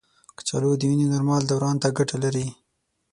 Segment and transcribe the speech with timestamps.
[0.37, 2.47] کچالو د وینې نورمال دوران ته ګټه لري.